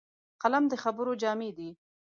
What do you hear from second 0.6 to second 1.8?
د خبرو جامې دي